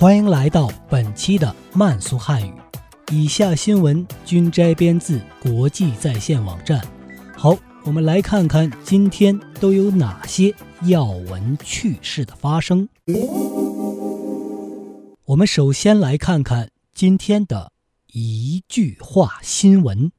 [0.00, 2.52] 欢迎来到本期的慢速汉语。
[3.10, 6.80] 以下新闻均摘编自国际在线网站。
[7.36, 12.88] 好，我们来看看今天都有哪些要闻趣事的发生。
[15.24, 17.72] 我们首先来看看今天的
[18.12, 20.12] 一句话新闻。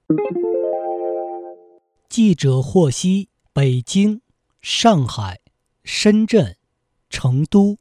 [2.09, 4.19] 记者获悉，北京、
[4.61, 5.39] 上海。
[5.85, 6.57] 深圳、
[7.09, 7.77] 成都、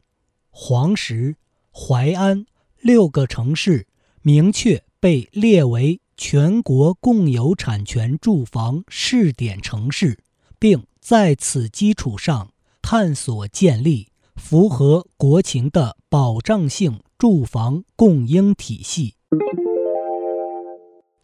[0.51, 1.35] 黄石、
[1.81, 2.45] 淮安
[2.81, 3.87] 六个城市
[4.23, 10.19] 明确被列为全国共有产权住房试点城市，
[10.59, 19.15] 并在此基础上探索建立符合国情的保障性住房供应体系。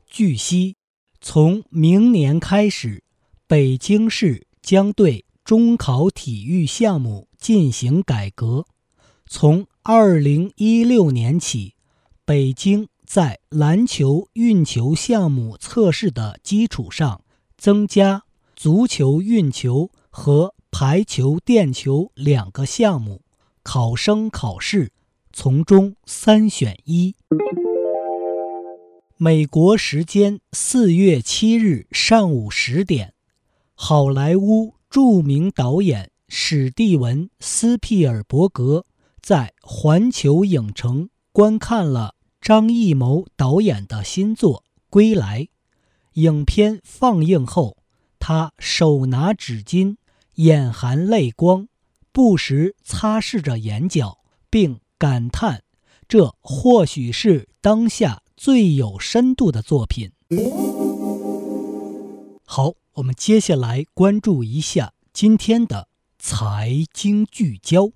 [0.07, 0.77] 据悉，
[1.21, 3.03] 从明年开始，
[3.49, 8.65] 北京市将对中考体育项目进行改革，
[9.27, 11.75] 从二零一六年起，
[12.25, 17.23] 北京在篮球运球项目测试的基础上，
[17.59, 18.23] 增加
[18.57, 23.21] 足球运球和排球垫球两个项目，
[23.63, 24.91] 考生考试
[25.35, 27.15] 从中三选一。
[29.19, 33.13] 美国时间四月七日上午十点，
[33.75, 34.73] 好莱坞。
[34.89, 38.87] 著名导演史蒂文·斯皮尔伯格
[39.25, 45.41] 在环球影城观看了张艺谋导演的新作《归来》。
[46.21, 47.79] 影片放映后，
[48.19, 49.97] 他手拿纸巾，
[50.35, 51.69] 眼含泪光，
[52.13, 54.19] 不时擦拭着眼角，
[54.51, 55.63] 并感叹
[56.07, 60.13] ：“这或许是当下最有深度的作品。”
[62.45, 62.75] 好。
[62.97, 67.91] 我们接下来关注一下今天的财经聚焦。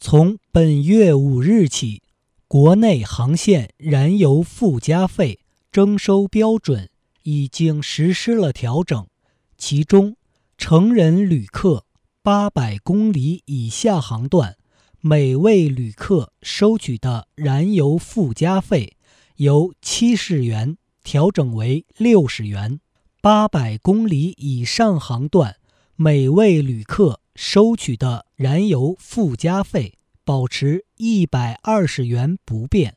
[0.00, 2.02] 从本月五日起，
[2.46, 5.40] 国内航线燃油附加费
[5.72, 6.88] 征收标准
[7.24, 9.08] 已经实施了调整，
[9.56, 10.16] 其中
[10.56, 11.84] 成人旅客
[12.22, 14.56] 八百公里以下航段，
[15.00, 18.96] 每位旅客收取的燃油附加费
[19.36, 20.78] 由七十元。
[21.02, 22.80] 调整为六十元，
[23.22, 25.56] 八百公里以上航段，
[25.96, 29.94] 每位旅客收取的燃油附加费
[30.24, 32.96] 保持一百二十元不变。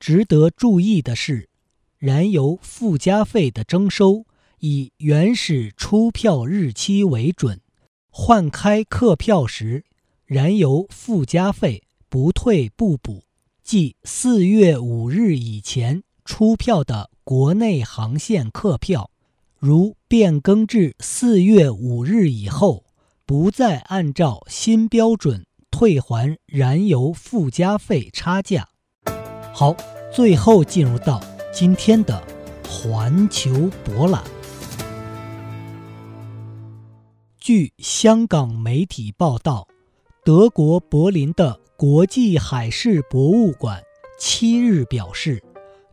[0.00, 1.50] 值得注意的是，
[1.98, 4.24] 燃油附加费的征收
[4.60, 7.60] 以原始出票日期为准，
[8.08, 9.84] 换开客票时，
[10.24, 13.24] 燃油附加费不退不补，
[13.62, 17.10] 即四月五日以前出票的。
[17.24, 19.08] 国内航线客票，
[19.56, 22.81] 如变更至四月五日以后，
[23.24, 28.68] 不再按照新标准退还燃油附加费差价。
[29.52, 29.76] 好，
[30.12, 31.20] 最后进入到
[31.52, 32.22] 今天的
[32.68, 34.22] 环球博览。
[37.38, 39.66] 据香港媒体报道，
[40.24, 43.82] 德国柏林的国际海事博物馆
[44.18, 45.42] 七日表示。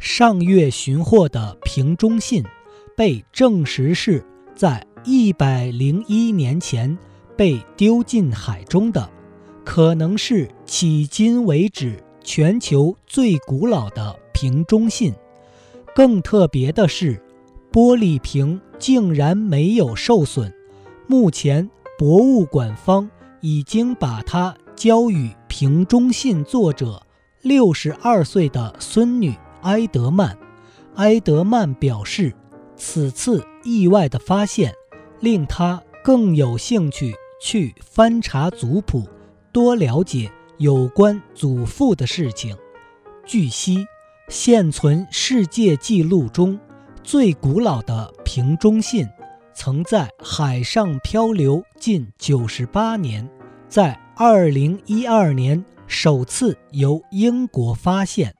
[0.02, 2.42] 上月寻获的瓶中信，
[2.96, 4.26] 被证实是
[4.56, 6.98] 在一百零一年前
[7.40, 9.10] 被丢进海中的，
[9.64, 15.14] 可能是迄今为止全球最古老的瓶中信。
[15.96, 17.24] 更特别的是，
[17.72, 20.54] 玻璃瓶竟然没有受损。
[21.08, 27.02] 目前，博物馆方已经把它交予瓶中信作者
[27.42, 29.34] 六十二岁的孙女。
[29.62, 30.38] 埃德曼，
[30.96, 32.34] 埃德曼表示，
[32.76, 34.74] 此次意外的发现
[35.22, 39.08] 令他更有兴趣去翻查族谱，
[39.52, 42.56] 多了解有关祖父的事情。
[43.26, 43.86] 据悉，
[44.28, 46.60] 现存世界纪录中
[47.04, 49.08] 最古老的瓶中信，
[49.54, 53.30] 曾在海上漂流近九十八年，
[53.68, 58.34] 在二零一二年首次由英国发现。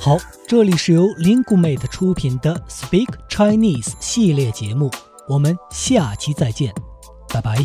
[0.00, 0.16] 好，
[0.48, 4.90] 这里是由 l i n g u m a t e 出品的 Speak Chinese 系列节目，
[5.28, 6.72] 我们下期再见，
[7.28, 7.56] 拜拜。